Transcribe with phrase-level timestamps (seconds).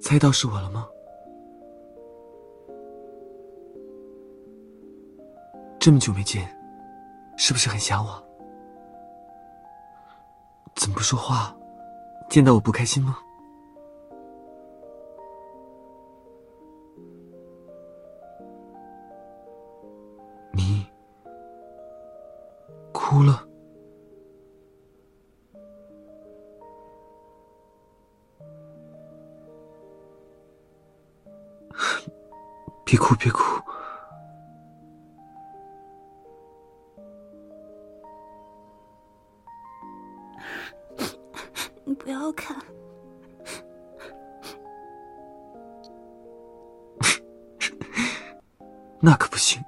[0.00, 0.88] 猜到是我了吗？
[5.78, 6.48] 这么久没见，
[7.36, 8.22] 是不是很想我？
[10.74, 11.54] 怎么不说话？
[12.28, 13.18] 见到我不开心吗？
[20.52, 20.86] 你
[22.92, 23.46] 哭了？
[32.90, 33.40] 别哭，别哭。
[41.84, 42.56] 你不要看。
[48.98, 49.64] 那可不行。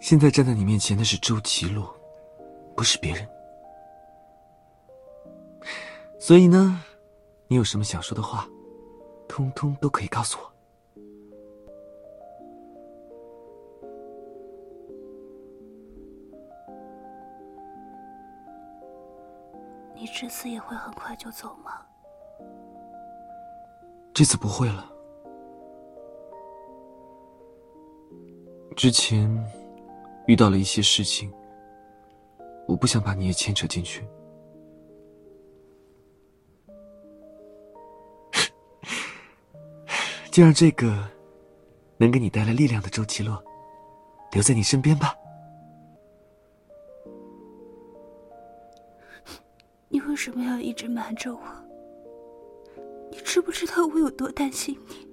[0.00, 1.96] 现在站在你面前的是周奇洛，
[2.76, 3.26] 不是别人。
[6.20, 6.78] 所以呢，
[7.52, 8.48] 你有什么想说的话，
[9.28, 10.50] 通通都可以告诉我。
[19.94, 21.84] 你这次也会很快就走吗？
[24.14, 24.90] 这次不会了。
[28.74, 29.30] 之前
[30.26, 31.30] 遇到了一些事情，
[32.66, 34.08] 我不想把你也牵扯进去。
[40.32, 41.06] 就让这个
[41.98, 43.40] 能给你带来力量的周奇洛
[44.32, 45.14] 留在你身边吧。
[49.90, 51.40] 你为什么要一直瞒着我？
[53.10, 55.06] 你知不知道我有多担心你？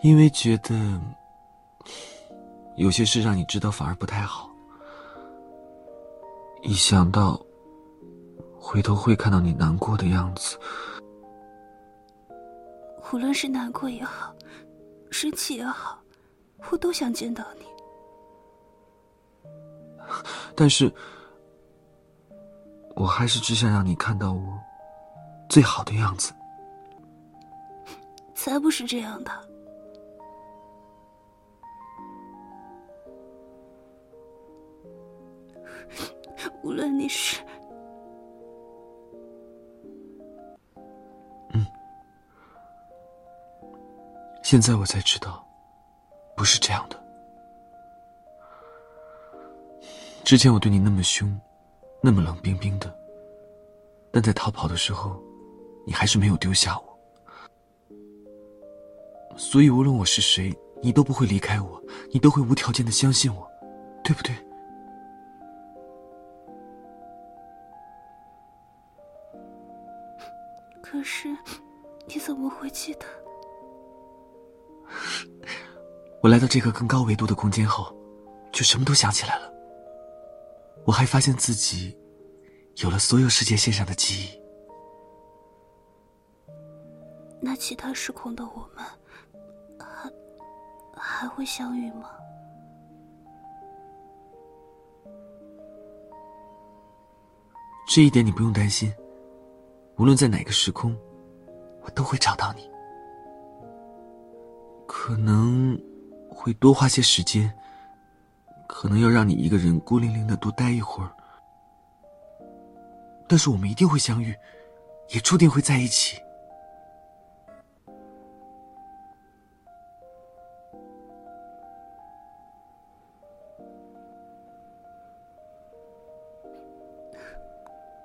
[0.00, 0.74] 因为觉得
[2.76, 4.50] 有些事让你知道反而不太好。
[6.62, 7.38] 一想到
[8.58, 10.58] 回头会看到你难过的样子，
[13.12, 14.34] 无论是难过也好，
[15.10, 15.98] 生气也好，
[16.70, 17.64] 我都想见到你。
[20.54, 20.92] 但是，
[22.94, 24.58] 我还是只想让你看到我
[25.48, 26.32] 最好的样子。
[28.34, 29.30] 才不是这样的。
[36.62, 37.42] 无论你是……
[44.50, 45.46] 现在我才知道，
[46.34, 46.98] 不是这样的。
[50.24, 51.38] 之前我对你那么凶，
[52.02, 52.90] 那么冷冰冰的，
[54.10, 55.22] 但在逃跑的时候，
[55.86, 56.98] 你还是没有丢下我。
[59.36, 60.50] 所以无论我是谁，
[60.82, 61.78] 你都不会离开我，
[62.10, 63.46] 你都会无条件的相信我，
[64.02, 64.34] 对不对？
[70.80, 71.28] 可是，
[72.06, 73.04] 你怎么会记得？
[76.20, 77.94] 我来到这个更高维度的空间后，
[78.52, 79.52] 就什么都想起来了。
[80.84, 81.96] 我还发现自己
[82.82, 84.40] 有了所有世界线上的记忆。
[87.40, 88.84] 那其他时空的我们，
[89.78, 90.10] 还
[90.96, 92.10] 还会相遇吗？
[97.88, 98.92] 这一点你不用担心。
[99.96, 100.96] 无论在哪个时空，
[101.82, 102.68] 我都会找到你。
[104.86, 105.80] 可能
[106.40, 107.52] 会多花些时间，
[108.68, 111.10] 可能要让你一个人孤零零的多待一会儿。
[113.26, 114.32] 但是我们一定会相遇，
[115.08, 116.16] 也注定会在一起。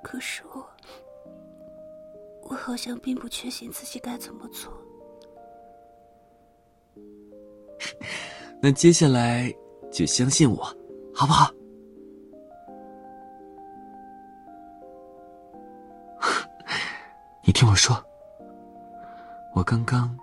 [0.02, 0.68] 可是我。
[2.46, 4.74] 我好像并不确信自己该怎么做。
[8.66, 9.54] 那接下来
[9.92, 10.64] 就相信我，
[11.14, 11.52] 好不好？
[17.44, 18.02] 你听我说，
[19.54, 20.18] 我刚刚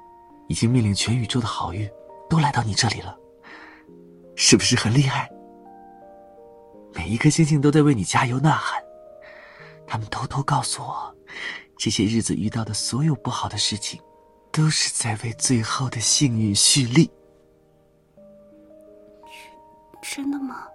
[0.48, 1.87] 已经命令全宇宙的好运
[2.31, 3.14] 都来到你这里了，
[4.37, 5.31] 是不是很厉害？
[6.94, 8.82] 每一颗星星都在为你加油呐喊，
[9.87, 11.14] 他们偷偷告诉我。
[11.76, 14.00] 这些日子遇到的所有不好的事情，
[14.50, 17.10] 都是在为最后的幸运蓄力。
[20.12, 20.67] 真的吗？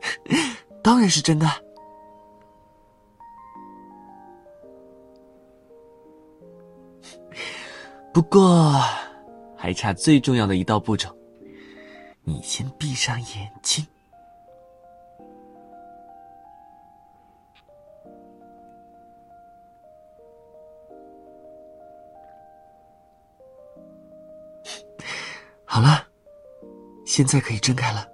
[0.84, 1.46] 当然是真的。
[8.12, 8.78] 不过
[9.56, 11.08] 还差最重要的一道步骤
[12.24, 13.86] 你先闭上眼睛。
[25.64, 26.11] 好了。
[27.12, 28.08] 现在可以睁开了。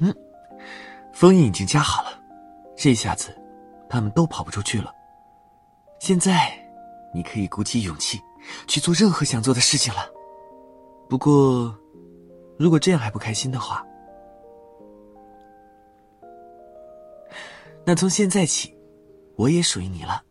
[0.00, 0.14] 嗯，
[1.14, 2.10] 封印已经加好了，
[2.76, 3.34] 这下子
[3.88, 4.92] 他们都跑不出去了。
[5.98, 6.52] 现在
[7.14, 8.20] 你可以鼓起勇气
[8.66, 10.00] 去做任何想做的事情了。
[11.08, 11.74] 不过，
[12.58, 13.82] 如果这样还不开心的话，
[17.86, 18.76] 那从现在起，
[19.34, 20.22] 我也属于你了。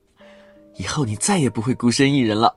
[0.76, 2.56] 以后你再也不会孤身一人了。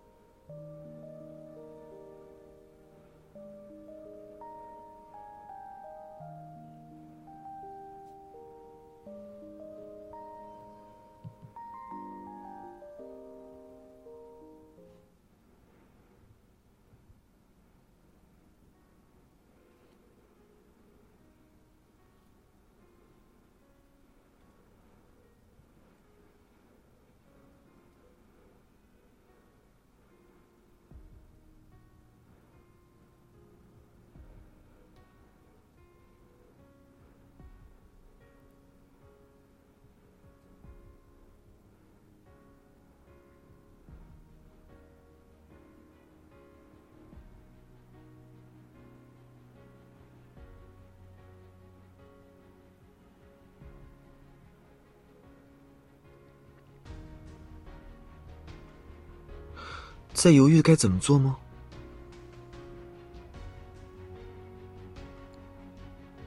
[60.16, 61.36] 在犹豫该怎么做吗？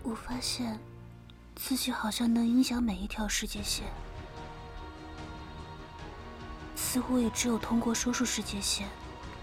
[0.04, 0.80] 我发现
[1.56, 3.88] 自己好像能影响每一条世界线，
[6.76, 8.88] 似乎也只有通过说出世界线，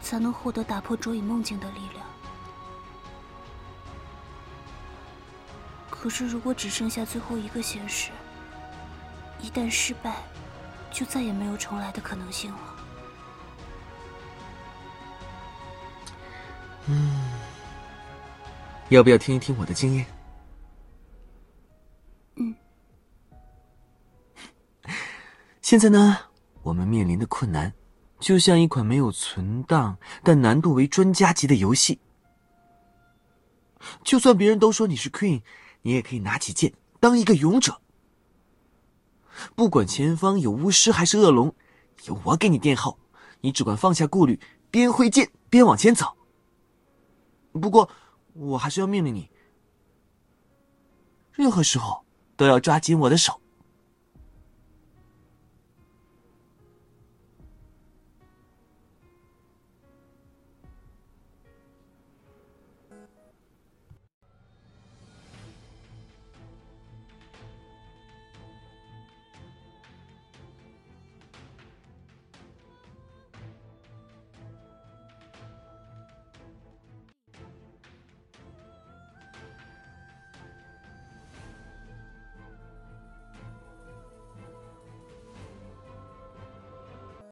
[0.01, 2.07] 才能获得打破卓影梦境的力量。
[5.91, 8.13] 可是，如果只剩下最后一个现实，
[9.43, 10.23] 一旦失败，
[10.93, 12.76] 就再也没有重来的可能性了。
[16.89, 17.11] 嗯，
[18.91, 20.07] 要不要听一听我的经验？
[22.37, 22.55] 嗯。
[25.63, 26.17] 现在呢，
[26.63, 27.73] 我们面临的困难，
[28.21, 31.99] 就像一款没有存档但难度为专家级的游戏。
[34.05, 35.43] 就算别人都说你是 Queen，
[35.83, 37.81] 你也可以拿起剑当一个勇者。
[39.55, 41.55] 不管前方有巫师还是恶龙，
[42.05, 42.99] 有我给你垫后，
[43.41, 44.41] 你只管放下顾虑，
[44.71, 46.16] 边挥剑边往前走。
[47.61, 47.89] 不过，
[48.35, 49.31] 我还是要命令你，
[51.33, 52.05] 任何时候
[52.37, 53.41] 都要抓紧我的手。